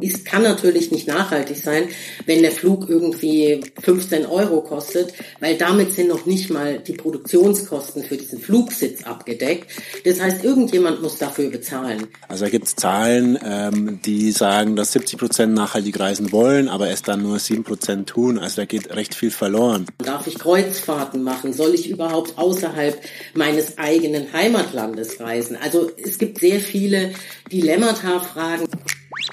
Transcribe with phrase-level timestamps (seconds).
[0.00, 1.88] Es kann natürlich nicht nachhaltig sein,
[2.26, 8.04] wenn der Flug irgendwie 15 Euro kostet, weil damit sind noch nicht mal die Produktionskosten
[8.04, 9.70] für diesen Flugsitz abgedeckt.
[10.04, 12.06] Das heißt, irgendjemand muss dafür bezahlen.
[12.28, 16.90] Also da gibt es Zahlen, ähm, die sagen, dass 70 Prozent nachhaltig reisen wollen, aber
[16.90, 18.38] es dann nur 7 Prozent tun.
[18.38, 19.86] Also da geht recht viel verloren.
[19.98, 21.52] Darf ich Kreuzfahrten machen?
[21.52, 23.00] Soll ich überhaupt außerhalb
[23.34, 25.56] meines eigenen Heimatlandes reisen?
[25.60, 27.12] Also es gibt sehr viele
[27.50, 28.68] Dilemmata-Fragen.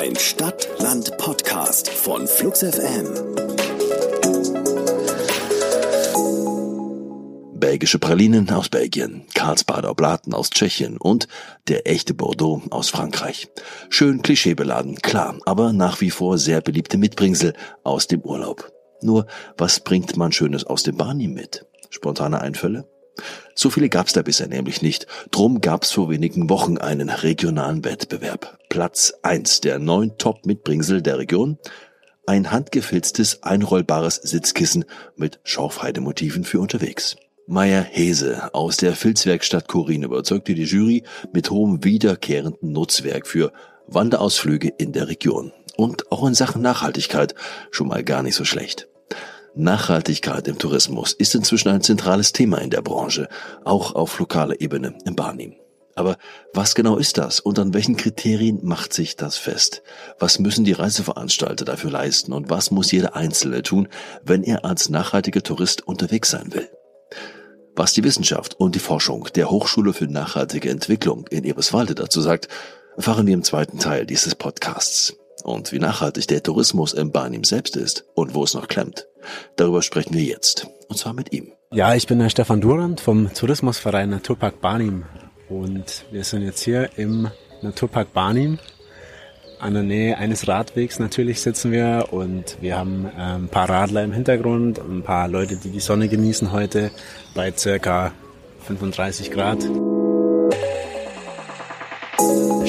[0.00, 3.04] Ein Stadt-Land-Podcast von Flux FM.
[7.60, 11.28] Belgische Pralinen aus Belgien, Karlsbader Oblaten aus Tschechien und
[11.68, 13.50] der echte Bordeaux aus Frankreich.
[13.90, 17.52] Schön klischeebeladen, klar, aber nach wie vor sehr beliebte Mitbringsel
[17.84, 18.72] aus dem Urlaub.
[19.02, 19.26] Nur,
[19.58, 21.66] was bringt man Schönes aus dem Barni mit?
[21.90, 22.88] Spontane Einfälle?
[23.60, 25.06] So viele gab's da bisher nämlich nicht.
[25.32, 28.58] Drum gab's vor wenigen Wochen einen regionalen Wettbewerb.
[28.70, 31.58] Platz eins der neun Top-Mitbringsel der Region.
[32.26, 37.16] Ein handgefilztes, einrollbares Sitzkissen mit Schorfheidemotiven für unterwegs.
[37.46, 41.02] Meier Hese aus der Filzwerkstatt Korin überzeugte die Jury
[41.34, 43.52] mit hohem wiederkehrenden Nutzwerk für
[43.86, 45.52] Wanderausflüge in der Region.
[45.76, 47.34] Und auch in Sachen Nachhaltigkeit
[47.70, 48.88] schon mal gar nicht so schlecht.
[49.54, 53.28] Nachhaltigkeit im Tourismus ist inzwischen ein zentrales Thema in der Branche,
[53.64, 55.54] auch auf lokaler Ebene im Barnim.
[55.96, 56.16] Aber
[56.54, 59.82] was genau ist das und an welchen Kriterien macht sich das fest?
[60.18, 63.88] Was müssen die Reiseveranstalter dafür leisten und was muss jeder Einzelne tun,
[64.22, 66.70] wenn er als nachhaltiger Tourist unterwegs sein will?
[67.74, 72.48] Was die Wissenschaft und die Forschung der Hochschule für nachhaltige Entwicklung in Eberswalde dazu sagt,
[72.96, 75.19] erfahren wir im zweiten Teil dieses Podcasts.
[75.42, 79.06] Und wie nachhaltig der Tourismus im Barnim selbst ist und wo es noch klemmt,
[79.56, 80.66] darüber sprechen wir jetzt.
[80.88, 81.52] Und zwar mit ihm.
[81.72, 85.04] Ja, ich bin der Stefan Durand vom Tourismusverein Naturpark Barnim.
[85.48, 87.28] Und wir sind jetzt hier im
[87.62, 88.58] Naturpark Barnim.
[89.60, 94.02] An der Nähe eines Radwegs natürlich sitzen wir und wir haben äh, ein paar Radler
[94.02, 96.90] im Hintergrund, ein paar Leute, die die Sonne genießen heute
[97.34, 98.12] bei circa
[98.66, 99.58] 35 Grad.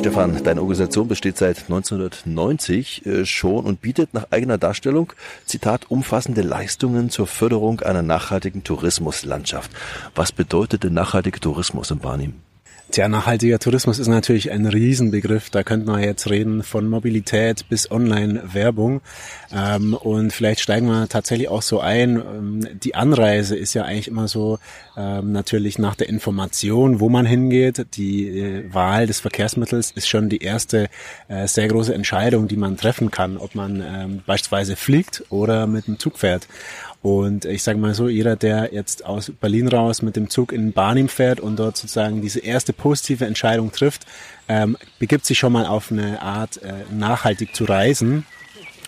[0.02, 5.14] Stefan, deine Organisation besteht seit 1990 äh, schon und bietet nach eigener Darstellung,
[5.46, 9.70] Zitat, umfassende Leistungen zur Förderung einer nachhaltigen Tourismuslandschaft.
[10.16, 12.34] Was bedeutet denn nachhaltiger Tourismus im Barnim?
[12.92, 15.50] Tja, nachhaltiger Tourismus ist natürlich ein Riesenbegriff.
[15.50, 19.00] Da könnte man jetzt reden von Mobilität bis Online-Werbung.
[19.54, 22.18] Ähm, und vielleicht steigen wir tatsächlich auch so ein.
[22.18, 24.60] Ähm, die Anreise ist ja eigentlich immer so
[24.98, 27.86] ähm, natürlich nach der Information, wo man hingeht.
[27.96, 30.90] Die äh, Wahl des Verkehrsmittels ist schon die erste
[31.30, 35.98] äh, sehr große Entscheidung, die man treffen kann, ob man beispielsweise fliegt oder mit dem
[35.98, 36.48] Zug fährt.
[37.02, 40.72] Und ich sage mal so, jeder, der jetzt aus Berlin raus mit dem Zug in
[40.72, 44.06] Barnim fährt und dort sozusagen diese erste positive Entscheidung trifft,
[44.48, 48.26] ähm, begibt sich schon mal auf eine Art, äh, nachhaltig zu reisen.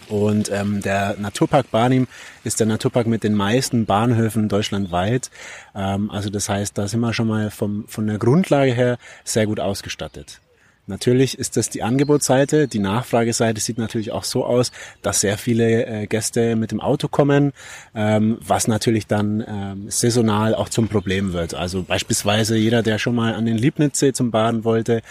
[0.09, 2.07] Und ähm, der Naturpark Barnim
[2.43, 5.31] ist der Naturpark mit den meisten Bahnhöfen deutschlandweit.
[5.73, 9.47] Ähm, also das heißt, da sind wir schon mal vom, von der Grundlage her sehr
[9.47, 10.39] gut ausgestattet.
[10.85, 12.67] Natürlich ist das die Angebotsseite.
[12.67, 14.71] Die Nachfrageseite sieht natürlich auch so aus,
[15.01, 17.53] dass sehr viele äh, Gäste mit dem Auto kommen,
[17.95, 21.53] ähm, was natürlich dann ähm, saisonal auch zum Problem wird.
[21.53, 25.01] Also beispielsweise jeder, der schon mal an den Liebnitzsee zum Baden wollte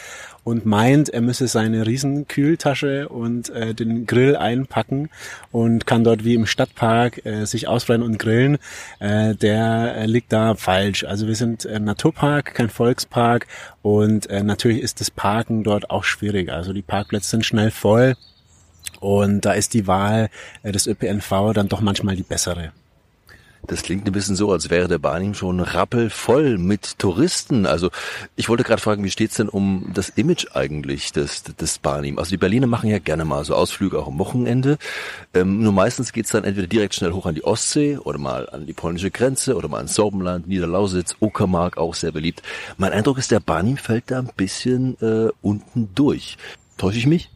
[0.45, 5.09] und meint, er müsse seine Riesenkühltasche und äh, den Grill einpacken
[5.51, 8.59] und kann dort wie im Stadtpark äh, sich ausbreiten und grillen,
[8.99, 11.05] äh, der äh, liegt da falsch.
[11.05, 13.47] Also wir sind ein Naturpark, kein Volkspark
[13.83, 16.51] und äh, natürlich ist das Parken dort auch schwierig.
[16.51, 18.15] Also die Parkplätze sind schnell voll
[19.01, 20.29] und da ist die Wahl
[20.63, 22.73] äh, des ÖPNV dann doch manchmal die bessere.
[23.69, 27.65] Das klingt ein bisschen so, als wäre der Barnim schon rappelvoll mit Touristen.
[27.65, 27.91] Also
[28.35, 32.19] ich wollte gerade fragen, wie steht's denn um das Image eigentlich des, des Barnim?
[32.19, 34.79] Also die Berliner machen ja gerne mal so Ausflüge auch am Wochenende.
[35.33, 38.67] Ähm, nur meistens geht's dann entweder direkt schnell hoch an die Ostsee oder mal an
[38.67, 42.43] die polnische Grenze oder mal ins Sorbenland, Niederlausitz, Uckermark, auch sehr beliebt.
[42.79, 46.37] Mein Eindruck ist, der Barnim fällt da ein bisschen äh, unten durch.
[46.79, 47.31] Täusche ich mich?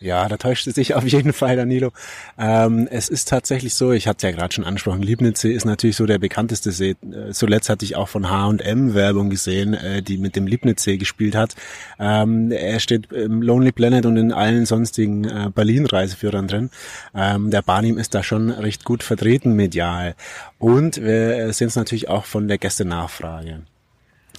[0.00, 1.90] Ja, da täuscht es sich auf jeden Fall, Danilo.
[2.38, 6.06] Ähm, es ist tatsächlich so, ich hatte ja gerade schon angesprochen, Liebnitzsee ist natürlich so
[6.06, 6.90] der bekannteste See.
[6.90, 11.34] Äh, zuletzt hatte ich auch von H&M Werbung gesehen, äh, die mit dem Liebnitzsee gespielt
[11.34, 11.54] hat.
[11.98, 16.70] Ähm, er steht im Lonely Planet und in allen sonstigen äh, Berlin-Reiseführern drin.
[17.14, 20.14] Ähm, der Barnim ist da schon recht gut vertreten medial.
[20.58, 23.62] Und wir sehen es natürlich auch von der Gästenachfrage.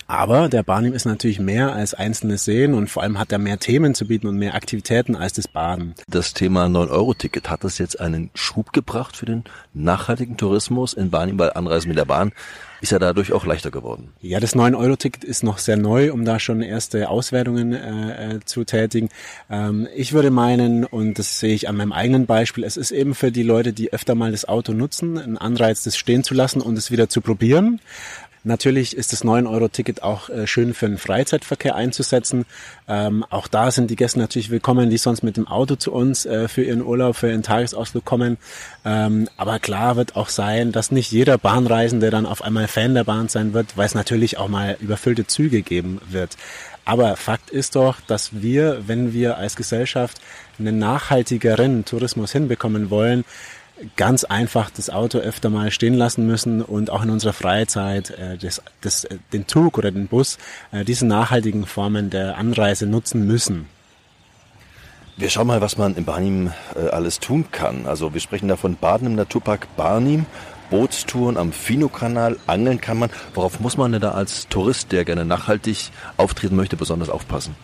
[0.09, 3.59] Aber der Barnim ist natürlich mehr als einzelne Seen und vor allem hat er mehr
[3.59, 5.94] Themen zu bieten und mehr Aktivitäten als das Baden.
[6.07, 9.44] Das Thema 9-Euro-Ticket, hat das jetzt einen Schub gebracht für den
[9.75, 12.31] nachhaltigen Tourismus in Barnim, weil Anreisen mit der Bahn
[12.81, 14.09] ist ja dadurch auch leichter geworden.
[14.21, 18.63] Ja, das 9-Euro-Ticket ist noch sehr neu, um da schon erste Auswertungen äh, äh, zu
[18.63, 19.09] tätigen.
[19.50, 23.13] Ähm, ich würde meinen, und das sehe ich an meinem eigenen Beispiel, es ist eben
[23.13, 26.62] für die Leute, die öfter mal das Auto nutzen, ein Anreiz, das stehen zu lassen
[26.62, 27.79] und es wieder zu probieren.
[28.44, 32.45] Natürlich ist das 9-Euro-Ticket auch äh, schön für den Freizeitverkehr einzusetzen.
[32.88, 36.25] Ähm, auch da sind die Gäste natürlich willkommen, die sonst mit dem Auto zu uns
[36.25, 38.38] äh, für ihren Urlaub, für ihren Tagesausflug kommen.
[38.86, 43.03] Ähm, aber klar wird auch sein, dass nicht jeder Bahnreisende dann auf einmal Fan der
[43.03, 46.38] Bahn sein wird, weil es natürlich auch mal überfüllte Züge geben wird.
[46.86, 50.19] Aber Fakt ist doch, dass wir, wenn wir als Gesellschaft
[50.57, 53.25] einen nachhaltigeren Tourismus hinbekommen wollen,
[53.95, 58.37] ganz einfach das Auto öfter mal stehen lassen müssen und auch in unserer Freizeit äh,
[58.37, 60.37] das, das, äh, den Zug oder den Bus,
[60.71, 63.67] äh, diese nachhaltigen Formen der Anreise nutzen müssen.
[65.17, 67.85] Wir schauen mal, was man in Barnim äh, alles tun kann.
[67.85, 70.25] Also wir sprechen da von Baden im Naturpark Barnim,
[70.69, 73.09] Bootstouren am Fino-Kanal, angeln kann man.
[73.33, 77.55] Worauf muss man denn da als Tourist, der gerne nachhaltig auftreten möchte, besonders aufpassen?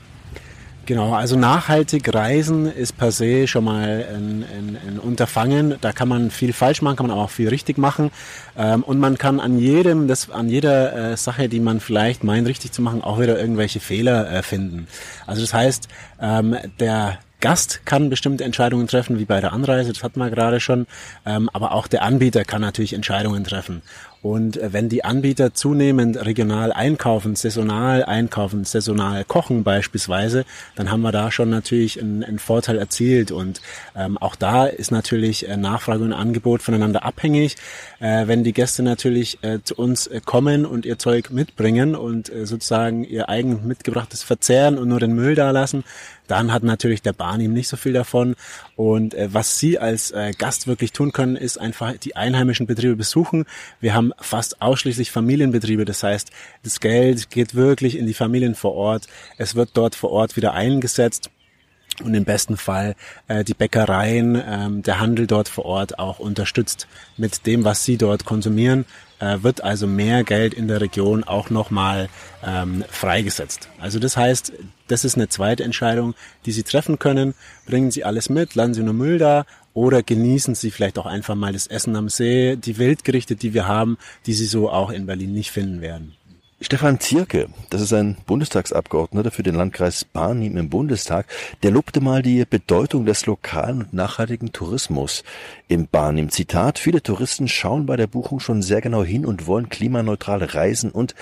[0.87, 5.75] Genau, also nachhaltig reisen ist per se schon mal ein, ein, ein, Unterfangen.
[5.81, 8.11] Da kann man viel falsch machen, kann man aber auch viel richtig machen.
[8.55, 12.47] Ähm, und man kann an jedem, das, an jeder äh, Sache, die man vielleicht meint,
[12.47, 14.87] richtig zu machen, auch wieder irgendwelche Fehler äh, finden.
[15.25, 15.87] Also das heißt,
[16.21, 20.59] ähm, der Gast kann bestimmte Entscheidungen treffen, wie bei der Anreise, das hatten wir gerade
[20.59, 20.87] schon,
[21.25, 23.81] ähm, aber auch der Anbieter kann natürlich Entscheidungen treffen.
[24.25, 30.45] Und äh, wenn die Anbieter zunehmend regional einkaufen, saisonal einkaufen, saisonal kochen beispielsweise,
[30.75, 33.29] dann haben wir da schon natürlich einen, einen Vorteil erzielt.
[33.31, 33.61] Und
[33.95, 37.55] ähm, auch da ist natürlich äh, Nachfrage und Angebot voneinander abhängig.
[37.99, 42.31] Äh, wenn die Gäste natürlich äh, zu uns äh, kommen und ihr Zeug mitbringen und
[42.43, 45.83] sozusagen ihr eigen mitgebrachtes verzehren und nur den Müll da lassen,
[46.27, 48.35] dann hat natürlich der Bahn ihm nicht so viel davon.
[48.75, 52.95] Und äh, was Sie als äh, Gast wirklich tun können, ist einfach die einheimischen Betriebe
[52.95, 53.45] besuchen.
[53.79, 55.85] Wir haben fast ausschließlich Familienbetriebe.
[55.85, 56.31] Das heißt,
[56.63, 59.07] das Geld geht wirklich in die Familien vor Ort.
[59.37, 61.29] Es wird dort vor Ort wieder eingesetzt
[62.03, 62.95] und im besten Fall
[63.27, 67.97] äh, die Bäckereien, ähm, der Handel dort vor Ort auch unterstützt mit dem, was sie
[67.97, 68.85] dort konsumieren,
[69.19, 72.09] äh, wird also mehr Geld in der Region auch nochmal
[72.45, 73.69] ähm, freigesetzt.
[73.79, 74.53] Also das heißt,
[74.87, 76.13] das ist eine zweite Entscheidung,
[76.45, 77.33] die Sie treffen können.
[77.65, 81.35] Bringen Sie alles mit, lassen Sie nur Müll da oder genießen Sie vielleicht auch einfach
[81.35, 85.05] mal das Essen am See, die Wildgerichte, die wir haben, die Sie so auch in
[85.05, 86.13] Berlin nicht finden werden.
[86.65, 91.27] Stefan Zierke, das ist ein Bundestagsabgeordneter für den Landkreis Barnim im Bundestag,
[91.61, 95.23] der lobte mal die Bedeutung des lokalen und nachhaltigen Tourismus
[95.67, 96.31] im Barnim.
[96.31, 100.89] Zitat, viele Touristen schauen bei der Buchung schon sehr genau hin und wollen klimaneutral reisen
[100.89, 101.13] und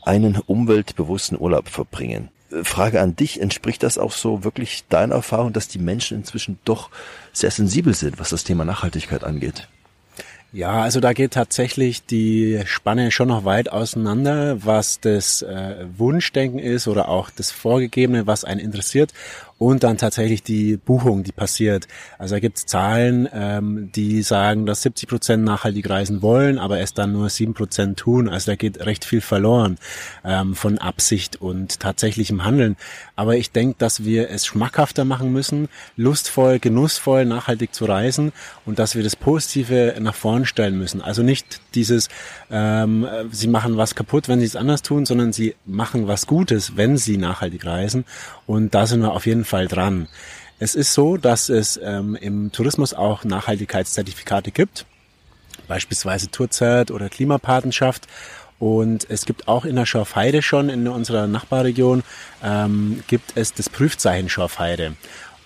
[0.00, 2.30] einen umweltbewussten Urlaub verbringen.
[2.62, 6.88] Frage an dich, entspricht das auch so wirklich deiner Erfahrung, dass die Menschen inzwischen doch
[7.34, 9.68] sehr sensibel sind, was das Thema Nachhaltigkeit angeht?
[10.52, 16.58] Ja, also da geht tatsächlich die Spanne schon noch weit auseinander, was das äh, Wunschdenken
[16.58, 19.12] ist oder auch das Vorgegebene, was einen interessiert
[19.58, 21.88] und dann tatsächlich die Buchung, die passiert.
[22.18, 26.80] Also da gibt es Zahlen, ähm, die sagen, dass 70 Prozent nachhaltig reisen wollen, aber
[26.80, 28.28] es dann nur 7 Prozent tun.
[28.28, 29.78] Also da geht recht viel verloren
[30.24, 32.76] ähm, von Absicht und tatsächlichem Handeln.
[33.14, 38.32] Aber ich denke, dass wir es schmackhafter machen müssen, lustvoll, genussvoll, nachhaltig zu reisen
[38.66, 41.00] und dass wir das Positive nach vorn stellen müssen.
[41.00, 42.08] Also nicht dieses,
[42.50, 46.76] ähm, sie machen was kaputt, wenn sie es anders tun, sondern sie machen was Gutes,
[46.76, 48.04] wenn sie nachhaltig reisen.
[48.46, 50.08] Und da sind wir auf jeden Fall dran.
[50.58, 54.86] Es ist so, dass es ähm, im Tourismus auch Nachhaltigkeitszertifikate gibt,
[55.68, 58.06] beispielsweise Tourzert oder Klimapatenschaft.
[58.58, 62.02] Und es gibt auch in der Schorfheide schon, in unserer Nachbarregion,
[62.42, 64.96] ähm, gibt es das Prüfzeichen Schorfheide.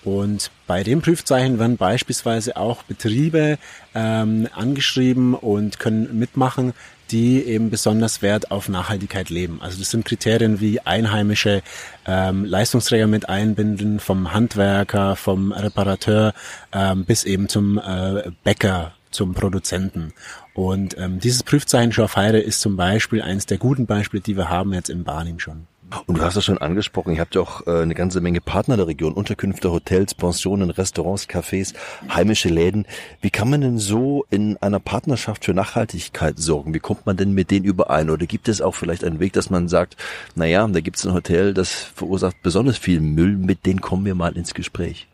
[0.03, 3.59] Und bei dem Prüfzeichen werden beispielsweise auch Betriebe
[3.93, 6.73] ähm, angeschrieben und können mitmachen,
[7.11, 9.59] die eben besonders Wert auf Nachhaltigkeit leben.
[9.61, 11.61] Also das sind Kriterien wie einheimische
[12.05, 16.33] ähm, Leistungsträger mit einbinden, vom Handwerker, vom Reparateur
[16.71, 20.13] ähm, bis eben zum äh, Bäcker, zum Produzenten.
[20.53, 24.73] Und ähm, dieses Prüfzeichen Schorfheide ist zum Beispiel eines der guten Beispiele, die wir haben
[24.73, 25.67] jetzt in Barnim schon.
[26.05, 28.77] Und du hast es schon angesprochen, ihr habt ja auch äh, eine ganze Menge Partner
[28.77, 31.73] der Region, Unterkünfte, Hotels, Pensionen, Restaurants, Cafés,
[32.09, 32.85] heimische Läden.
[33.21, 36.73] Wie kann man denn so in einer Partnerschaft für Nachhaltigkeit sorgen?
[36.73, 38.09] Wie kommt man denn mit denen überein?
[38.09, 39.97] Oder gibt es auch vielleicht einen Weg, dass man sagt,
[40.35, 44.05] na ja, da gibt es ein Hotel, das verursacht besonders viel Müll, mit denen kommen
[44.05, 45.10] wir mal ins Gespräch?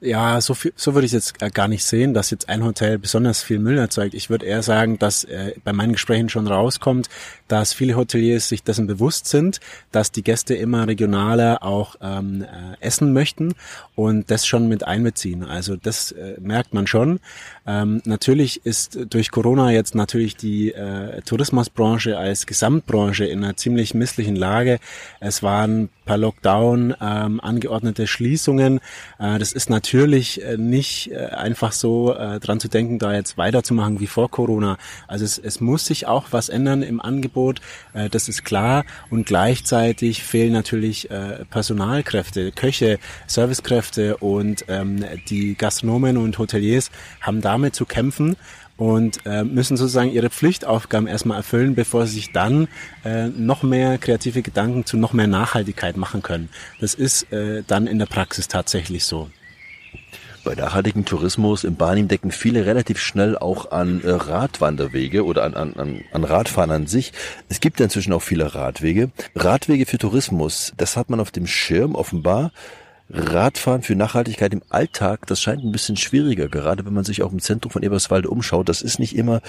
[0.00, 3.42] Ja, so viel, so würde ich jetzt gar nicht sehen, dass jetzt ein Hotel besonders
[3.42, 4.14] viel Müll erzeugt.
[4.14, 7.08] Ich würde eher sagen, dass äh, bei meinen Gesprächen schon rauskommt,
[7.48, 9.58] dass viele Hoteliers sich dessen bewusst sind,
[9.90, 13.54] dass die Gäste immer regionaler auch ähm, äh, essen möchten
[13.96, 15.42] und das schon mit einbeziehen.
[15.42, 17.18] Also das äh, merkt man schon.
[17.66, 23.94] Ähm, natürlich ist durch Corona jetzt natürlich die äh, Tourismusbranche als Gesamtbranche in einer ziemlich
[23.94, 24.78] misslichen Lage.
[25.18, 28.80] Es waren per Lockdown ähm, angeordnete Schließungen.
[29.18, 33.36] Äh, das ist natürlich äh, nicht äh, einfach so äh, dran zu denken, da jetzt
[33.36, 34.78] weiterzumachen wie vor Corona.
[35.06, 37.60] Also es, es muss sich auch was ändern im Angebot,
[37.92, 38.86] äh, das ist klar.
[39.10, 47.42] Und gleichzeitig fehlen natürlich äh, Personalkräfte, Köche, Servicekräfte und ähm, die Gastronomen und Hoteliers haben
[47.42, 48.34] damit zu kämpfen
[48.78, 52.68] und äh, müssen sozusagen ihre Pflichtaufgaben erstmal erfüllen, bevor sie sich dann
[53.04, 56.48] äh, noch mehr kreative Gedanken zu noch mehr Nachhaltigkeit machen können.
[56.80, 59.28] Das ist äh, dann in der Praxis tatsächlich so.
[60.44, 65.54] Bei nachhaltigem Tourismus im Barnim decken viele relativ schnell auch an äh, Radwanderwege oder an,
[65.54, 67.12] an, an Radfahren an sich.
[67.48, 69.10] Es gibt inzwischen auch viele Radwege.
[69.34, 72.52] Radwege für Tourismus, das hat man auf dem Schirm offenbar.
[73.10, 77.32] Radfahren für Nachhaltigkeit im Alltag, das scheint ein bisschen schwieriger, gerade wenn man sich auch
[77.32, 78.68] im Zentrum von Eberswalde umschaut.
[78.68, 79.40] Das ist nicht immer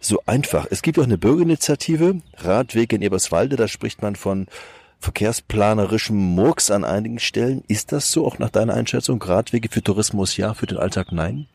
[0.00, 0.66] so einfach.
[0.70, 4.46] Es gibt auch eine Bürgerinitiative, Radwege in Eberswalde, da spricht man von
[5.00, 7.64] verkehrsplanerischem Murks an einigen Stellen.
[7.68, 9.20] Ist das so auch nach deiner Einschätzung?
[9.22, 11.46] Radwege für Tourismus ja, für den Alltag nein?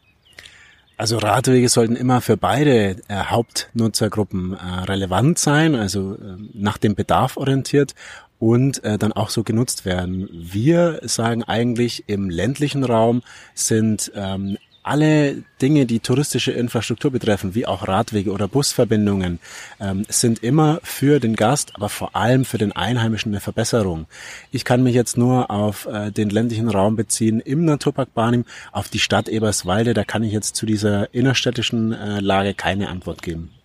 [0.98, 6.96] Also Radwege sollten immer für beide äh, Hauptnutzergruppen äh, relevant sein, also äh, nach dem
[6.96, 7.94] Bedarf orientiert
[8.40, 10.30] und äh, dann auch so genutzt werden.
[10.32, 13.24] Wir sagen eigentlich, im ländlichen Raum
[13.56, 19.40] sind ähm, alle Dinge, die touristische Infrastruktur betreffen, wie auch Radwege oder Busverbindungen,
[19.80, 24.06] ähm, sind immer für den Gast, aber vor allem für den Einheimischen eine Verbesserung.
[24.52, 28.88] Ich kann mich jetzt nur auf äh, den ländlichen Raum beziehen im Naturpark Barnim, auf
[28.88, 29.94] die Stadt Eberswalde.
[29.94, 33.57] Da kann ich jetzt zu dieser innerstädtischen äh, Lage keine Antwort geben.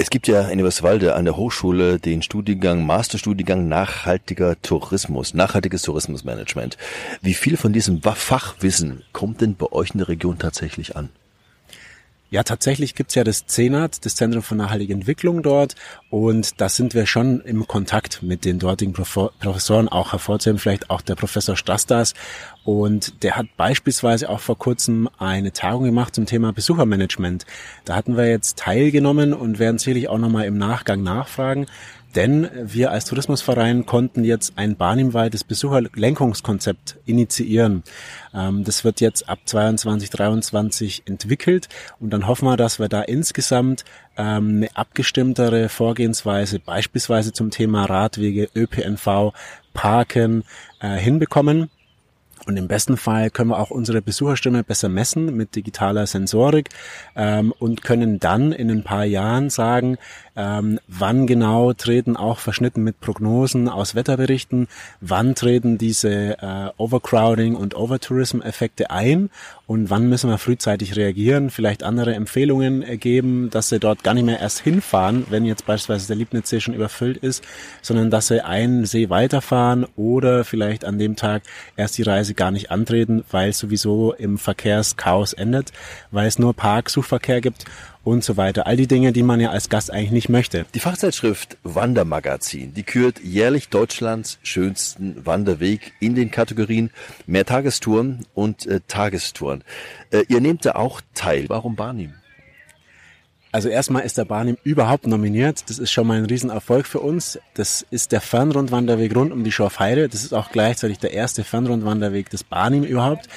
[0.00, 6.78] Es gibt ja in Eberswalde an der Hochschule den Studiengang, Masterstudiengang Nachhaltiger Tourismus, nachhaltiges Tourismusmanagement.
[7.20, 11.08] Wie viel von diesem Fachwissen kommt denn bei euch in der Region tatsächlich an?
[12.30, 15.76] Ja, tatsächlich gibt's ja das CENAT, das Zentrum für nachhaltige Entwicklung dort.
[16.10, 21.00] Und da sind wir schon im Kontakt mit den dortigen Professoren, auch hervorzuheben, vielleicht auch
[21.00, 22.12] der Professor Strastas.
[22.64, 27.46] Und der hat beispielsweise auch vor kurzem eine Tagung gemacht zum Thema Besuchermanagement.
[27.86, 31.64] Da hatten wir jetzt teilgenommen und werden sicherlich auch nochmal im Nachgang nachfragen.
[32.14, 37.82] Denn wir als Tourismusverein konnten jetzt ein bahnimweites Besucherlenkungskonzept initiieren.
[38.34, 41.68] Ähm, das wird jetzt ab 22, 23 entwickelt
[42.00, 43.84] und dann hoffen wir, dass wir da insgesamt
[44.16, 49.32] ähm, eine abgestimmtere Vorgehensweise beispielsweise zum Thema Radwege, ÖPNV,
[49.74, 50.44] Parken
[50.80, 51.70] äh, hinbekommen.
[52.48, 56.70] Und im besten Fall können wir auch unsere Besucherstimme besser messen mit digitaler Sensorik
[57.14, 59.98] ähm, und können dann in ein paar Jahren sagen,
[60.34, 64.66] ähm, wann genau treten auch verschnitten mit Prognosen aus Wetterberichten,
[65.02, 69.28] wann treten diese äh, Overcrowding und Overtourism-Effekte ein
[69.66, 74.24] und wann müssen wir frühzeitig reagieren, vielleicht andere Empfehlungen geben, dass sie dort gar nicht
[74.24, 77.44] mehr erst hinfahren, wenn jetzt beispielsweise der Liebnitzsee schon überfüllt ist,
[77.82, 81.42] sondern dass sie einen See weiterfahren oder vielleicht an dem Tag
[81.76, 85.72] erst die Reise gar nicht antreten, weil es sowieso im Verkehrschaos endet,
[86.10, 87.66] weil es nur Parksuchverkehr gibt
[88.04, 88.66] und so weiter.
[88.66, 90.64] All die Dinge, die man ja als Gast eigentlich nicht möchte.
[90.72, 96.90] Die Fachzeitschrift Wandermagazin, die kürt jährlich Deutschlands schönsten Wanderweg in den Kategorien
[97.26, 99.62] Mehrtagestouren und äh, Tagestouren.
[100.10, 101.46] Äh, ihr nehmt da auch teil.
[101.48, 102.14] Warum Barnim?
[103.50, 105.68] Also erstmal ist der Barnim überhaupt nominiert.
[105.70, 107.38] Das ist schon mal ein Riesenerfolg für uns.
[107.54, 110.08] Das ist der Fernrundwanderweg rund um die Schorfheide.
[110.08, 113.28] Das ist auch gleichzeitig der erste Fernrundwanderweg des Barnim überhaupt.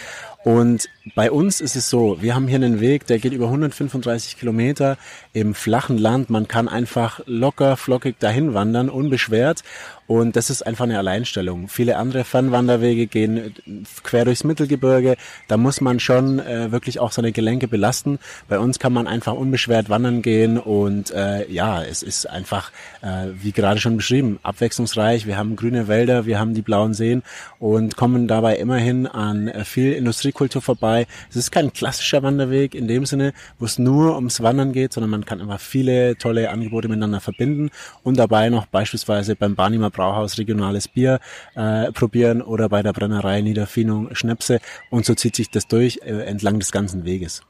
[0.44, 4.38] Und bei uns ist es so, wir haben hier einen Weg, der geht über 135
[4.38, 4.98] Kilometer
[5.34, 6.30] im flachen Land.
[6.30, 9.64] Man kann einfach locker, flockig dahin wandern, unbeschwert.
[10.08, 11.70] Und das ist einfach eine Alleinstellung.
[11.70, 13.56] Viele andere Fernwanderwege gehen
[14.04, 15.16] quer durchs Mittelgebirge.
[15.48, 18.20] Da muss man schon äh, wirklich auch seine Gelenke belasten.
[18.50, 22.72] Bei uns kann man einfach unbeschwert wandern gehen und äh, ja, es ist einfach,
[23.02, 25.28] äh, wie gerade schon beschrieben, abwechslungsreich.
[25.28, 27.24] Wir haben grüne Wälder, wir haben die blauen Seen
[27.60, 31.08] und kommen dabei immerhin an äh, viel Industrie Multikultur vorbei.
[31.30, 35.10] Es ist kein klassischer Wanderweg in dem Sinne, wo es nur ums Wandern geht, sondern
[35.10, 37.70] man kann einfach viele tolle Angebote miteinander verbinden
[38.04, 41.20] und dabei noch beispielsweise beim Barnimer Brauhaus regionales Bier
[41.56, 44.60] äh, probieren oder bei der Brennerei Niederfinung Schnäpse
[44.90, 47.42] und so zieht sich das durch äh, entlang des ganzen Weges.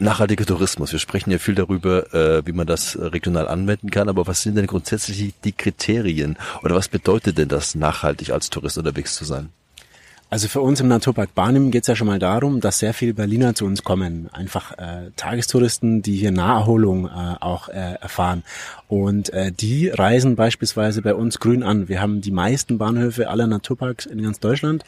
[0.00, 0.92] Nachhaltiger Tourismus.
[0.92, 4.54] Wir sprechen ja viel darüber, äh, wie man das regional anwenden kann, aber was sind
[4.54, 9.48] denn grundsätzlich die Kriterien oder was bedeutet denn das, nachhaltig als Tourist unterwegs zu sein?
[10.30, 13.14] Also für uns im Naturpark Barnim geht es ja schon mal darum, dass sehr viele
[13.14, 14.28] Berliner zu uns kommen.
[14.30, 18.42] Einfach äh, Tagestouristen, die hier Naherholung äh, auch äh, erfahren.
[18.88, 21.88] Und äh, die reisen beispielsweise bei uns grün an.
[21.88, 24.84] Wir haben die meisten Bahnhöfe aller Naturparks in ganz Deutschland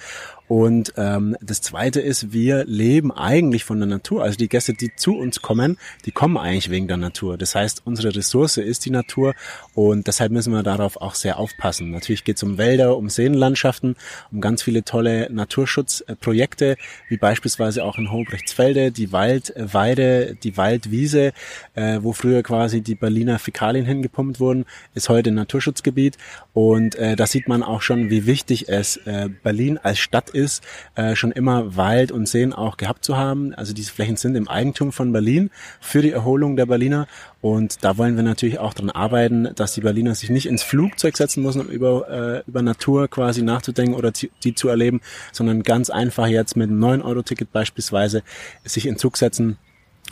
[0.51, 4.25] und ähm, das Zweite ist, wir leben eigentlich von der Natur.
[4.25, 7.39] Also die Gäste, die zu uns kommen, die kommen eigentlich wegen der Natur.
[7.39, 9.37] Das heißt, unsere Ressource ist die Natur
[9.75, 11.93] und deshalb müssen wir darauf auch sehr aufpassen.
[11.93, 13.95] Natürlich geht es um Wälder, um Seenlandschaften,
[14.33, 16.77] um ganz viele tolle Naturschutzprojekte,
[17.09, 21.33] wie beispielsweise auch in Hobrechtsfelde, die Waldweide, die Waldwiese,
[21.75, 24.65] äh, wo früher quasi die Berliner Fäkalien hingepumpt wurden,
[24.97, 26.19] ist heute Naturschutzgebiet.
[26.55, 30.40] Und äh, da sieht man auch schon, wie wichtig es äh, Berlin als Stadt ist,
[30.41, 30.63] ist,
[30.95, 33.55] äh, schon immer Wald und Seen auch gehabt zu haben.
[33.55, 37.07] Also diese Flächen sind im Eigentum von Berlin für die Erholung der Berliner.
[37.41, 41.17] Und da wollen wir natürlich auch dran arbeiten, dass die Berliner sich nicht ins Flugzeug
[41.17, 45.01] setzen müssen, um über, äh, über Natur quasi nachzudenken oder die zu erleben,
[45.33, 48.23] sondern ganz einfach jetzt mit einem 9-Euro-Ticket beispielsweise
[48.65, 49.59] sich in Zug setzen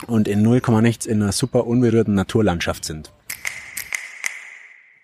[0.07, 3.11] und in 0, nichts in einer super unberührten Naturlandschaft sind.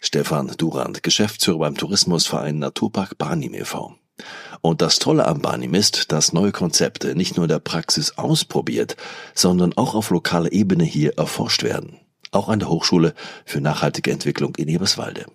[0.06, 3.96] Stefan Durand, Geschäftsführer beim Tourismusverein Naturpark Barnim e.V.
[4.62, 8.96] Und das Tolle am Banim ist, dass neue Konzepte nicht nur in der Praxis ausprobiert,
[9.34, 12.00] sondern auch auf lokaler Ebene hier erforscht werden.
[12.32, 13.14] Auch an der Hochschule
[13.46, 15.26] für nachhaltige Entwicklung in Eberswalde.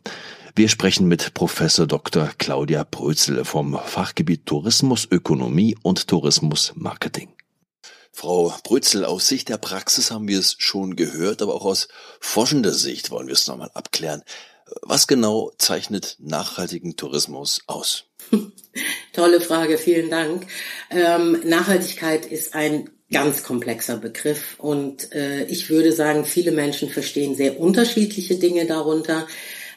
[0.56, 2.30] Wir sprechen mit Professor Dr.
[2.36, 7.32] Claudia Brözel vom Fachgebiet Tourismus, Ökonomie und Tourismus Marketing.
[8.12, 12.72] Frau Brötzel, aus Sicht der Praxis haben wir es schon gehört, aber auch aus forschender
[12.72, 14.22] Sicht wollen wir es nochmal abklären.
[14.82, 18.09] Was genau zeichnet nachhaltigen Tourismus aus?
[19.12, 20.46] Tolle Frage, vielen Dank.
[20.90, 27.34] Ähm, Nachhaltigkeit ist ein ganz komplexer Begriff und äh, ich würde sagen, viele Menschen verstehen
[27.34, 29.26] sehr unterschiedliche Dinge darunter.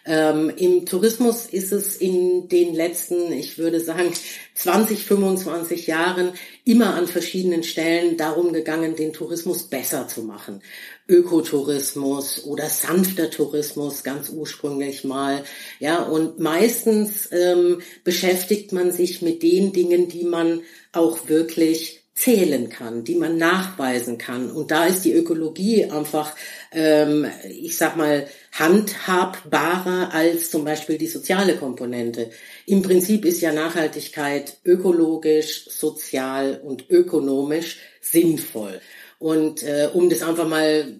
[0.05, 4.11] Ähm, Im Tourismus ist es in den letzten, ich würde sagen,
[4.55, 6.33] 20, 25 Jahren
[6.65, 10.61] immer an verschiedenen Stellen darum gegangen, den Tourismus besser zu machen.
[11.07, 15.43] Ökotourismus oder sanfter Tourismus ganz ursprünglich mal.
[15.79, 22.69] Ja, und meistens ähm, beschäftigt man sich mit den Dingen, die man auch wirklich zählen
[22.69, 24.51] kann, die man nachweisen kann.
[24.51, 26.35] Und da ist die Ökologie einfach,
[26.71, 32.29] ähm, ich sag mal, handhabbarer als zum Beispiel die soziale Komponente.
[32.67, 38.79] Im Prinzip ist ja Nachhaltigkeit ökologisch, sozial und ökonomisch sinnvoll.
[39.17, 40.99] Und äh, um das einfach mal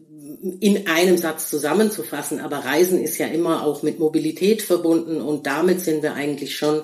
[0.61, 5.81] in einem Satz zusammenzufassen, aber Reisen ist ja immer auch mit Mobilität verbunden und damit
[5.81, 6.83] sind wir eigentlich schon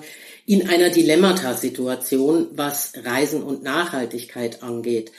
[0.50, 5.12] in einer Dilemmata-Situation, was Reisen und Nachhaltigkeit angeht.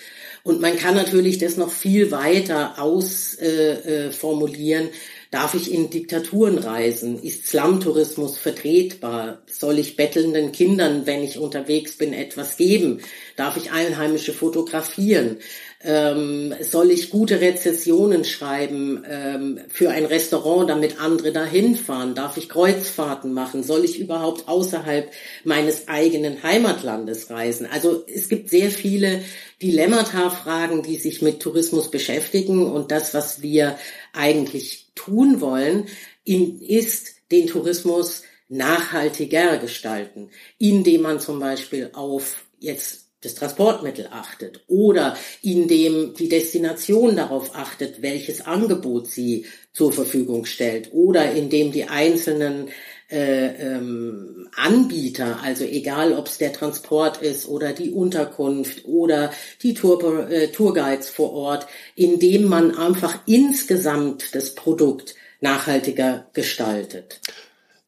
[0.44, 4.88] Und man kann natürlich das noch viel weiter ausformulieren.
[4.88, 4.92] Äh, äh,
[5.32, 7.24] Darf ich in Diktaturen reisen?
[7.24, 9.42] Ist Slum-Tourismus vertretbar?
[9.50, 13.00] Soll ich bettelnden Kindern, wenn ich unterwegs bin, etwas geben?
[13.38, 15.38] Darf ich Einheimische fotografieren?
[15.84, 22.14] Ähm, soll ich gute Rezessionen schreiben ähm, für ein Restaurant, damit andere dahin fahren?
[22.14, 23.64] Darf ich Kreuzfahrten machen?
[23.64, 25.10] Soll ich überhaupt außerhalb
[25.46, 27.68] meines eigenen Heimatlandes reisen?
[27.72, 29.22] Also es gibt sehr viele
[29.62, 33.78] Dilemmata-Fragen, die sich mit Tourismus beschäftigen und das, was wir
[34.14, 35.88] eigentlich tun wollen,
[36.26, 45.16] ist den Tourismus nachhaltiger gestalten, indem man zum Beispiel auf jetzt das Transportmittel achtet oder
[45.42, 52.70] indem die Destination darauf achtet, welches Angebot sie zur Verfügung stellt oder indem die einzelnen
[53.12, 59.74] äh, ähm, Anbieter, also egal ob es der Transport ist oder die Unterkunft oder die
[59.74, 67.20] Tour, äh, Tourguides vor Ort, indem man einfach insgesamt das Produkt nachhaltiger gestaltet.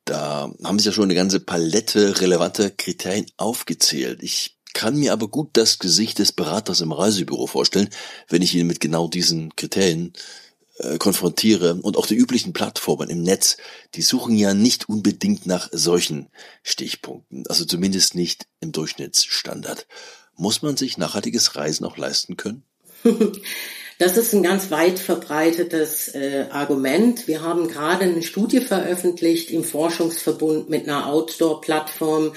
[0.06, 4.22] Da haben Sie ja schon eine ganze Palette relevanter Kriterien aufgezählt.
[4.22, 7.90] Ich kann mir aber gut das Gesicht des Beraters im Reisebüro vorstellen,
[8.28, 10.14] wenn ich ihn mit genau diesen Kriterien
[10.78, 13.58] äh, konfrontiere und auch die üblichen Plattformen im Netz,
[13.96, 16.30] die suchen ja nicht unbedingt nach solchen
[16.64, 19.88] Stichpunkten, also zumindest nicht im Durchschnittsstandard.
[20.36, 22.64] Muss man sich nachhaltiges Reisen auch leisten können?
[24.00, 27.28] Das ist ein ganz weit verbreitetes äh, Argument.
[27.28, 32.34] Wir haben gerade eine Studie veröffentlicht im Forschungsverbund mit einer Outdoor-Plattform,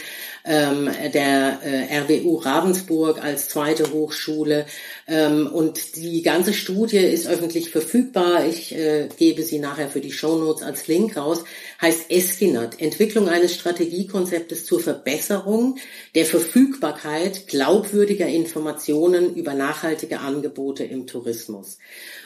[0.46, 4.66] ähm, der äh, RWU Ravensburg als zweite Hochschule.
[5.08, 8.46] Ähm, und die ganze Studie ist öffentlich verfügbar.
[8.46, 11.44] Ich äh, gebe sie nachher für die Shownotes als Link raus.
[11.82, 15.78] Heißt Eskinat, Entwicklung eines Strategiekonzeptes zur Verbesserung
[16.14, 21.78] der Verfügbarkeit glaubwürdiger Informationen über nachhaltige Angebote im Tourismus.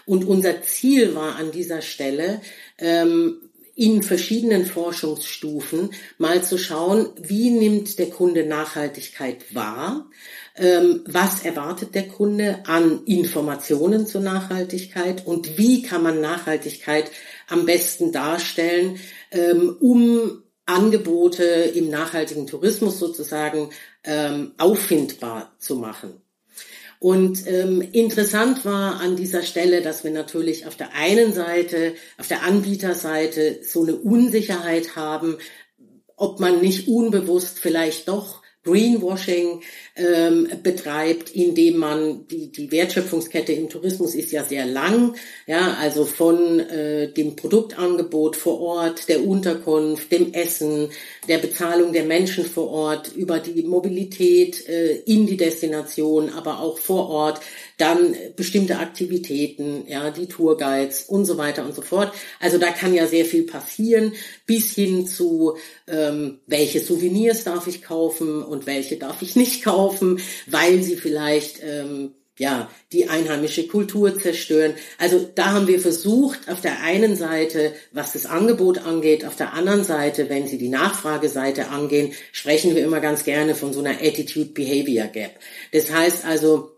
[0.06, 2.40] Und unser Ziel war an dieser Stelle,
[2.78, 3.49] ähm,
[3.80, 10.04] in verschiedenen Forschungsstufen mal zu schauen, wie nimmt der Kunde Nachhaltigkeit wahr,
[10.54, 17.10] ähm, was erwartet der Kunde an Informationen zur Nachhaltigkeit und wie kann man Nachhaltigkeit
[17.48, 23.70] am besten darstellen, ähm, um Angebote im nachhaltigen Tourismus sozusagen
[24.04, 26.20] ähm, auffindbar zu machen.
[27.00, 32.28] Und ähm, interessant war an dieser Stelle, dass wir natürlich auf der einen Seite, auf
[32.28, 35.38] der Anbieterseite so eine Unsicherheit haben,
[36.16, 39.62] ob man nicht unbewusst vielleicht doch Greenwashing
[39.96, 46.04] ähm, betreibt, indem man die, die Wertschöpfungskette im Tourismus ist ja sehr lang, ja, also
[46.04, 50.90] von äh, dem Produktangebot vor Ort, der Unterkunft, dem Essen,
[51.28, 56.78] der Bezahlung der Menschen vor Ort, über die Mobilität äh, in die Destination, aber auch
[56.78, 57.40] vor Ort,
[57.76, 62.12] dann bestimmte Aktivitäten, ja, die Tourguides und so weiter und so fort.
[62.38, 64.12] Also da kann ja sehr viel passieren,
[64.46, 65.56] bis hin zu
[65.88, 71.60] ähm, welche Souvenirs darf ich kaufen und welche darf ich nicht kaufen, weil sie vielleicht
[71.62, 74.72] ähm, ja, die einheimische Kultur zerstören.
[74.96, 79.52] Also da haben wir versucht, auf der einen Seite, was das Angebot angeht, auf der
[79.52, 84.00] anderen Seite, wenn Sie die Nachfrageseite angehen, sprechen wir immer ganz gerne von so einer
[84.00, 85.32] Attitude-Behavior Gap.
[85.72, 86.70] Das heißt also,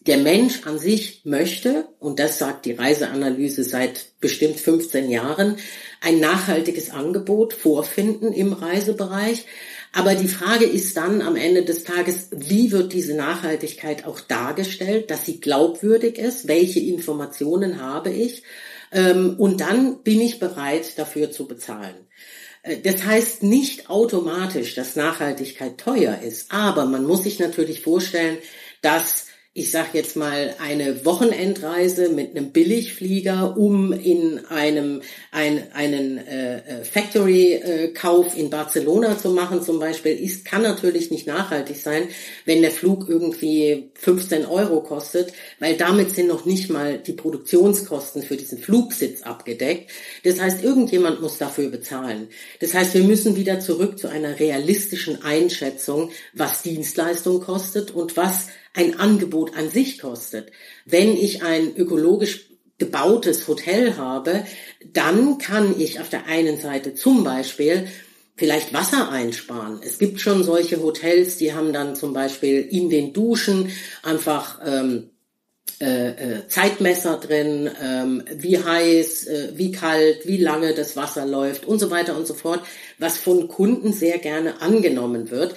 [0.00, 5.56] der Mensch an sich möchte, und das sagt die Reiseanalyse seit bestimmt 15 Jahren,
[6.02, 9.46] ein nachhaltiges Angebot vorfinden im Reisebereich.
[9.92, 15.10] Aber die Frage ist dann am Ende des Tages, wie wird diese Nachhaltigkeit auch dargestellt,
[15.10, 18.42] dass sie glaubwürdig ist, welche Informationen habe ich?
[18.90, 21.94] Ähm, und dann bin ich bereit dafür zu bezahlen.
[22.62, 28.38] Äh, das heißt nicht automatisch, dass Nachhaltigkeit teuer ist, aber man muss sich natürlich vorstellen,
[28.80, 36.16] dass ich sag jetzt mal, eine Wochenendreise mit einem Billigflieger, um in einem ein, einen
[36.16, 42.08] äh, äh, Factory-Kauf in Barcelona zu machen zum Beispiel, ist, kann natürlich nicht nachhaltig sein,
[42.46, 48.22] wenn der Flug irgendwie 15 Euro kostet, weil damit sind noch nicht mal die Produktionskosten
[48.22, 49.90] für diesen Flugsitz abgedeckt.
[50.24, 52.28] Das heißt, irgendjemand muss dafür bezahlen.
[52.60, 58.46] Das heißt, wir müssen wieder zurück zu einer realistischen Einschätzung, was Dienstleistung kostet und was
[58.74, 60.50] ein Angebot an sich kostet.
[60.84, 62.46] Wenn ich ein ökologisch
[62.78, 64.44] gebautes Hotel habe,
[64.92, 67.86] dann kann ich auf der einen Seite zum Beispiel
[68.34, 69.80] vielleicht Wasser einsparen.
[69.84, 73.70] Es gibt schon solche Hotels, die haben dann zum Beispiel in den Duschen
[74.02, 75.10] einfach ähm,
[75.80, 81.66] äh, äh, Zeitmesser drin, ähm, wie heiß, äh, wie kalt, wie lange das Wasser läuft
[81.66, 82.60] und so weiter und so fort,
[82.98, 85.54] was von Kunden sehr gerne angenommen wird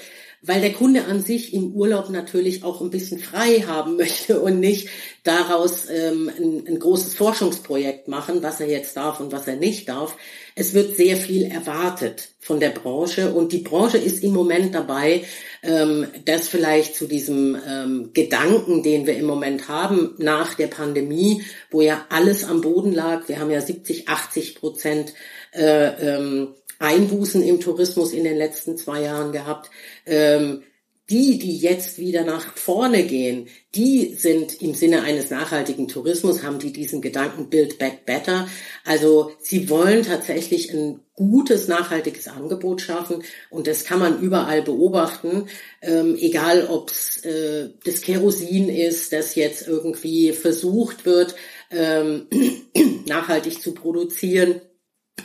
[0.48, 4.60] weil der Kunde an sich im Urlaub natürlich auch ein bisschen frei haben möchte und
[4.60, 4.90] nicht
[5.24, 9.90] daraus ähm, ein, ein, großes Forschungsprojekt machen, was er jetzt darf und was er nicht
[9.90, 10.16] darf.
[10.54, 15.24] Es wird sehr viel erwartet von der Branche und die Branche ist im Moment dabei,
[15.64, 21.44] ähm, das vielleicht zu diesem ähm, Gedanken, den wir im Moment haben nach der Pandemie,
[21.72, 23.28] wo ja alles am Boden lag.
[23.28, 25.14] Wir haben ja 70, 80 Prozent
[25.54, 29.70] äh, ähm, Einbußen im Tourismus in den letzten zwei Jahren gehabt.
[30.06, 30.64] Ähm,
[31.10, 36.58] die, die jetzt wieder nach vorne gehen, die sind im Sinne eines nachhaltigen Tourismus, haben
[36.58, 38.48] die diesen Gedanken Build Back Better.
[38.84, 45.48] Also sie wollen tatsächlich ein gutes, nachhaltiges Angebot schaffen und das kann man überall beobachten,
[45.82, 51.36] ähm, egal ob es äh, das Kerosin ist, das jetzt irgendwie versucht wird,
[51.70, 52.28] ähm,
[53.06, 54.60] nachhaltig zu produzieren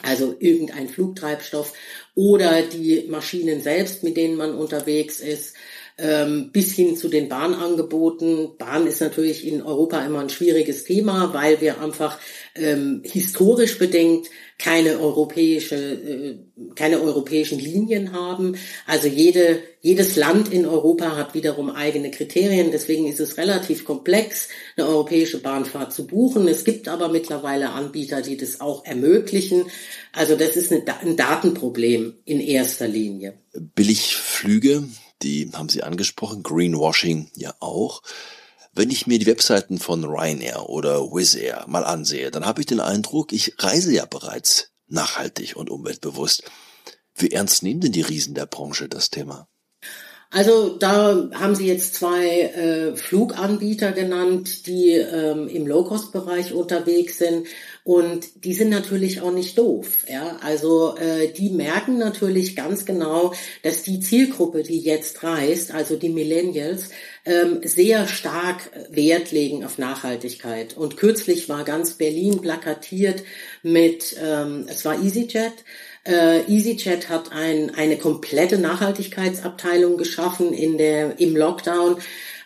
[0.03, 1.72] also irgendein Flugtreibstoff
[2.14, 5.57] oder die Maschinen selbst, mit denen man unterwegs ist,
[6.01, 8.57] ähm, bis hin zu den Bahnangeboten.
[8.59, 12.19] Bahn ist natürlich in Europa immer ein schwieriges Thema, weil wir einfach
[12.55, 16.39] ähm, historisch bedingt keine europäische, äh,
[16.75, 18.57] keine europäischen Linien haben.
[18.87, 22.71] Also jede, jedes Land in Europa hat wiederum eigene Kriterien.
[22.71, 26.47] Deswegen ist es relativ komplex, eine europäische Bahnfahrt zu buchen.
[26.47, 29.65] Es gibt aber mittlerweile Anbieter, die das auch ermöglichen.
[30.13, 33.39] Also das ist eine, ein Datenproblem in erster Linie.
[33.75, 34.85] Billigflüge,
[35.23, 38.03] die haben Sie angesprochen, Greenwashing ja auch.
[38.73, 42.67] Wenn ich mir die Webseiten von Ryanair oder Wizz Air mal ansehe, dann habe ich
[42.67, 46.45] den Eindruck, ich reise ja bereits nachhaltig und umweltbewusst.
[47.15, 49.49] Wie ernst nehmen denn die Riesen der Branche das Thema?
[50.33, 57.49] Also da haben Sie jetzt zwei äh, Fluganbieter genannt, die ähm, im Low-Cost-Bereich unterwegs sind
[57.90, 60.05] und die sind natürlich auch nicht doof.
[60.09, 60.38] Ja?
[60.42, 66.09] Also äh, die merken natürlich ganz genau, dass die Zielgruppe, die jetzt reist, also die
[66.09, 66.90] Millennials,
[67.24, 70.76] ähm, sehr stark Wert legen auf Nachhaltigkeit.
[70.76, 73.24] Und kürzlich war ganz Berlin plakatiert
[73.64, 75.64] mit, ähm, es war EasyJet,
[76.07, 81.96] äh, EasyJet hat ein, eine komplette Nachhaltigkeitsabteilung geschaffen in der, im Lockdown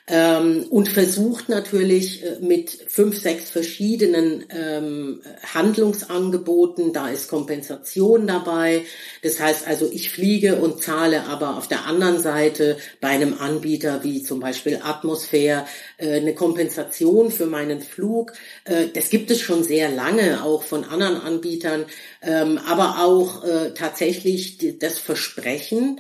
[0.07, 5.23] ähm, und versucht natürlich äh, mit fünf, sechs verschiedenen ähm,
[5.55, 8.83] Handlungsangeboten, da ist Kompensation dabei.
[9.23, 14.05] Das heißt also, ich fliege und zahle aber auf der anderen Seite bei einem Anbieter
[14.05, 15.65] wie zum Beispiel Atmosphäre
[15.97, 18.35] äh, eine Kompensation für meinen Flug.
[18.65, 21.87] Äh, das gibt es schon sehr lange, auch von anderen Anbietern,
[22.21, 25.99] ähm, aber auch äh, tatsächlich das Versprechen,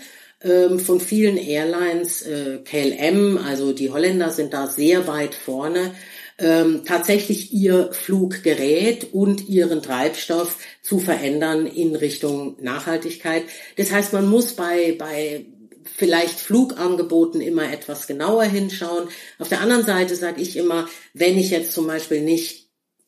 [0.78, 5.92] von vielen Airlines, äh, KLM, also die Holländer sind da sehr weit vorne,
[6.38, 13.44] ähm, tatsächlich ihr Fluggerät und ihren Treibstoff zu verändern in Richtung Nachhaltigkeit.
[13.76, 15.46] Das heißt, man muss bei, bei
[15.84, 19.08] vielleicht Flugangeboten immer etwas genauer hinschauen.
[19.38, 22.63] Auf der anderen Seite sage ich immer, wenn ich jetzt zum Beispiel nicht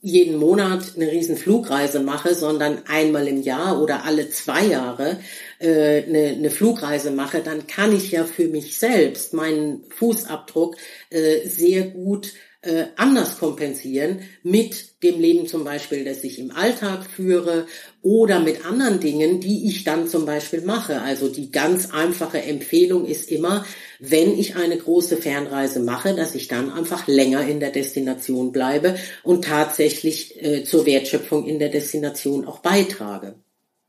[0.06, 5.18] jeden Monat eine riesen Flugreise mache, sondern einmal im Jahr oder alle zwei Jahre
[5.58, 10.76] äh, eine, eine Flugreise mache, dann kann ich ja für mich selbst meinen Fußabdruck
[11.10, 12.34] äh, sehr gut
[12.66, 17.66] äh, anders kompensieren mit dem Leben zum Beispiel, das ich im Alltag führe
[18.02, 21.00] oder mit anderen Dingen, die ich dann zum Beispiel mache.
[21.00, 23.64] Also die ganz einfache Empfehlung ist immer,
[24.00, 28.96] wenn ich eine große Fernreise mache, dass ich dann einfach länger in der Destination bleibe
[29.22, 33.36] und tatsächlich äh, zur Wertschöpfung in der Destination auch beitrage.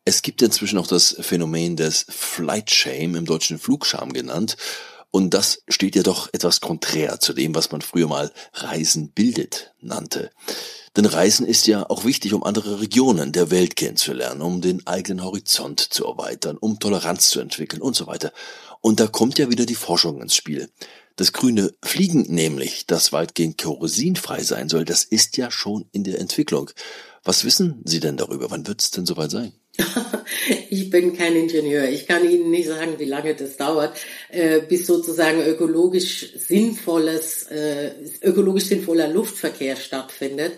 [0.05, 4.55] Es gibt inzwischen auch das Phänomen des Flight Shame, im deutschen Flugscham genannt.
[5.11, 9.73] Und das steht ja doch etwas konträr zu dem, was man früher mal Reisen bildet
[9.79, 10.31] nannte.
[10.95, 15.23] Denn Reisen ist ja auch wichtig, um andere Regionen der Welt kennenzulernen, um den eigenen
[15.23, 18.33] Horizont zu erweitern, um Toleranz zu entwickeln und so weiter.
[18.81, 20.69] Und da kommt ja wieder die Forschung ins Spiel.
[21.15, 26.19] Das grüne Fliegen nämlich, das weitgehend kerosinfrei sein soll, das ist ja schon in der
[26.19, 26.69] Entwicklung.
[27.23, 28.51] Was wissen Sie denn darüber?
[28.51, 29.53] Wann wird es denn soweit sein?
[30.69, 31.87] Ich bin kein Ingenieur.
[31.89, 33.97] Ich kann Ihnen nicht sagen, wie lange das dauert,
[34.29, 40.53] äh, bis sozusagen ökologisch sinnvolles, äh, ökologisch sinnvoller Luftverkehr stattfindet.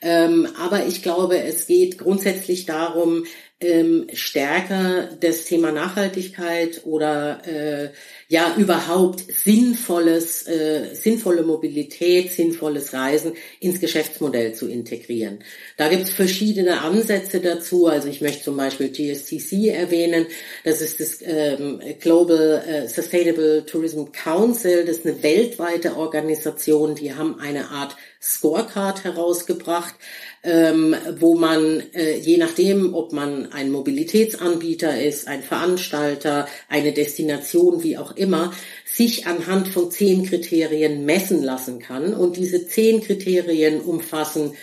[0.00, 3.24] Ähm, aber ich glaube, es geht grundsätzlich darum,
[3.62, 7.90] ähm, stärker das Thema Nachhaltigkeit oder äh,
[8.28, 15.40] ja überhaupt sinnvolles, äh, sinnvolle Mobilität, sinnvolles Reisen ins Geschäftsmodell zu integrieren.
[15.76, 17.86] Da gibt es verschiedene Ansätze dazu.
[17.86, 20.26] Also ich möchte zum Beispiel GSTC erwähnen.
[20.64, 24.84] Das ist das ähm, Global äh, Sustainable Tourism Council.
[24.84, 26.94] Das ist eine weltweite Organisation.
[26.94, 29.94] Die haben eine Art Scorecard herausgebracht
[30.42, 37.82] ähm, wo man äh, je nachdem, ob man ein Mobilitätsanbieter ist, ein Veranstalter, eine Destination,
[37.82, 38.52] wie auch immer,
[38.84, 42.12] sich anhand von zehn Kriterien messen lassen kann.
[42.14, 44.54] Und diese zehn Kriterien umfassen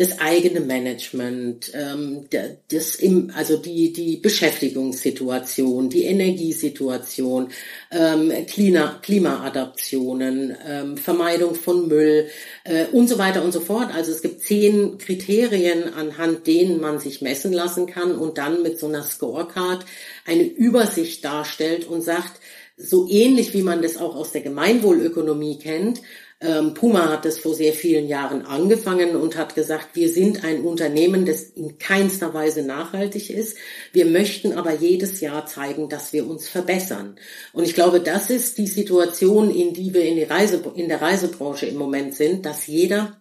[0.00, 2.24] das eigene Management, ähm,
[2.70, 7.48] das im, also die, die Beschäftigungssituation, die Energiesituation,
[7.90, 12.28] ähm, Klima, Klimaadaptionen, ähm, Vermeidung von Müll
[12.64, 13.94] äh, und so weiter und so fort.
[13.94, 18.78] Also es gibt zehn Kriterien, anhand denen man sich messen lassen kann und dann mit
[18.78, 19.84] so einer Scorecard
[20.24, 22.40] eine Übersicht darstellt und sagt,
[22.78, 26.00] so ähnlich wie man das auch aus der Gemeinwohlökonomie kennt,
[26.40, 31.26] Puma hat das vor sehr vielen Jahren angefangen und hat gesagt, wir sind ein Unternehmen,
[31.26, 33.58] das in keinster Weise nachhaltig ist.
[33.92, 37.16] Wir möchten aber jedes Jahr zeigen, dass wir uns verbessern.
[37.52, 41.02] Und ich glaube, das ist die Situation, in die wir in, die Reise, in der
[41.02, 43.20] Reisebranche im Moment sind, dass jeder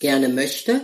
[0.00, 0.80] gerne möchte,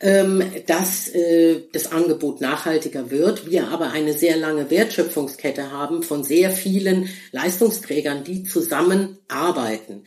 [0.00, 6.22] ähm, dass äh, das Angebot nachhaltiger wird, wir aber eine sehr lange Wertschöpfungskette haben von
[6.22, 10.04] sehr vielen Leistungsträgern, die zusammenarbeiten.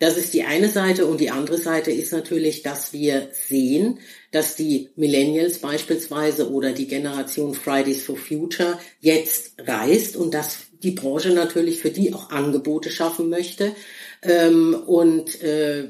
[0.00, 3.98] Das ist die eine Seite und die andere Seite ist natürlich, dass wir sehen,
[4.30, 10.92] dass die Millennials beispielsweise oder die Generation Fridays for Future jetzt reist und dass die
[10.92, 13.74] Branche natürlich für die auch Angebote schaffen möchte
[14.22, 15.88] ähm, und äh,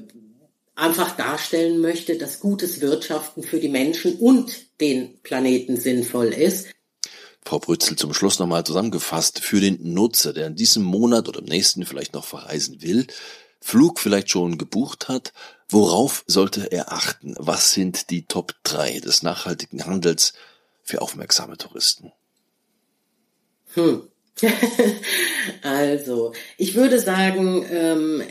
[0.75, 6.68] einfach darstellen möchte, dass gutes Wirtschaften für die Menschen und den Planeten sinnvoll ist.
[7.44, 11.47] Frau Brützel, zum Schluss nochmal zusammengefasst, für den Nutzer, der in diesem Monat oder im
[11.47, 13.07] nächsten vielleicht noch verreisen will,
[13.61, 15.33] Flug vielleicht schon gebucht hat,
[15.68, 17.35] worauf sollte er achten?
[17.38, 20.33] Was sind die Top 3 des nachhaltigen Handels
[20.83, 22.12] für aufmerksame Touristen?
[23.75, 24.03] Hm.
[25.62, 28.23] also, ich würde sagen, ähm,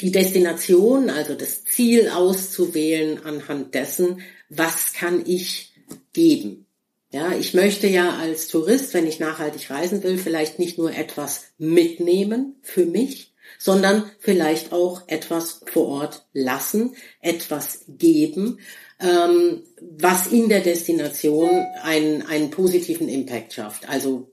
[0.00, 5.72] die Destination, also das Ziel auszuwählen anhand dessen, was kann ich
[6.12, 6.66] geben.
[7.12, 11.46] Ja, ich möchte ja als Tourist, wenn ich nachhaltig reisen will, vielleicht nicht nur etwas
[11.56, 18.58] mitnehmen für mich, sondern vielleicht auch etwas vor Ort lassen, etwas geben,
[19.00, 23.88] ähm, was in der Destination einen, einen positiven Impact schafft.
[23.88, 24.30] Also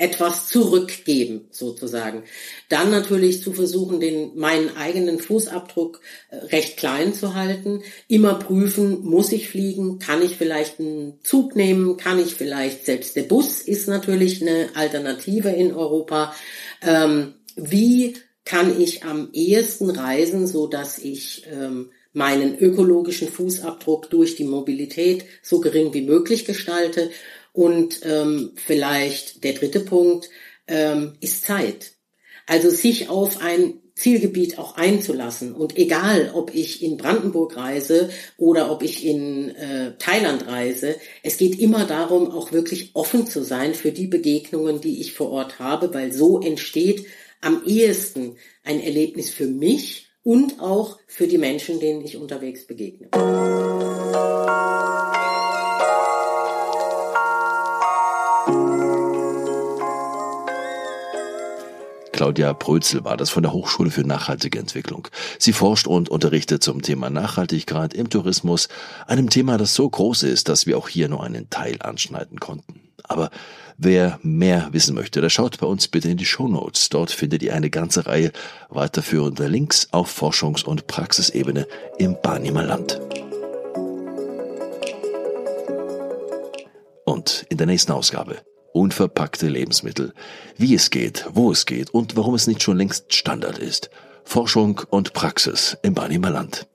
[0.00, 2.24] etwas zurückgeben sozusagen.
[2.70, 6.00] Dann natürlich zu versuchen, den meinen eigenen Fußabdruck
[6.30, 7.82] äh, recht klein zu halten.
[8.08, 9.98] Immer prüfen, muss ich fliegen?
[9.98, 11.98] Kann ich vielleicht einen Zug nehmen?
[11.98, 16.34] Kann ich vielleicht selbst der Bus ist natürlich eine Alternative in Europa.
[16.80, 24.36] Ähm, wie kann ich am ehesten reisen, so dass ich ähm, meinen ökologischen Fußabdruck durch
[24.36, 27.10] die Mobilität so gering wie möglich gestalte
[27.52, 30.30] und ähm, vielleicht der dritte Punkt
[30.66, 31.92] ähm, ist Zeit.
[32.46, 35.52] Also sich auf ein Zielgebiet auch einzulassen.
[35.52, 41.36] Und egal, ob ich in Brandenburg reise oder ob ich in äh, Thailand reise, es
[41.36, 45.58] geht immer darum, auch wirklich offen zu sein für die Begegnungen, die ich vor Ort
[45.58, 47.06] habe, weil so entsteht
[47.40, 53.08] am ehesten ein Erlebnis für mich und auch für die Menschen, denen ich unterwegs begegne.
[62.12, 65.08] Claudia Prözel war das von der Hochschule für nachhaltige Entwicklung.
[65.38, 68.68] Sie forscht und unterrichtet zum Thema Nachhaltigkeit im Tourismus,
[69.06, 72.89] einem Thema, das so groß ist, dass wir auch hier nur einen Teil anschneiden konnten.
[73.10, 73.30] Aber
[73.76, 76.90] wer mehr wissen möchte, der schaut bei uns bitte in die Show Notes.
[76.90, 78.30] Dort findet ihr eine ganze Reihe
[78.68, 81.66] weiterführender Links auf Forschungs- und Praxisebene
[81.98, 83.00] im Barnimer Land.
[87.04, 88.36] Und in der nächsten Ausgabe
[88.72, 90.14] unverpackte Lebensmittel.
[90.56, 93.90] Wie es geht, wo es geht und warum es nicht schon längst Standard ist.
[94.22, 96.68] Forschung und Praxis im Barnimer Land.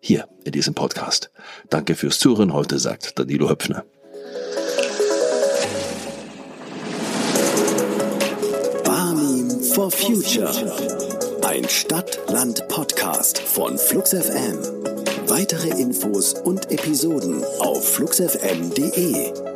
[0.00, 1.30] Hier in diesem Podcast.
[1.68, 3.84] Danke fürs Zuhören heute, sagt Danilo Höpfner.
[9.82, 10.48] For Future.
[11.42, 14.58] Ein Stadt-Land-Podcast von Flux FM.
[15.26, 19.51] Weitere Infos und Episoden auf fluxfm.de.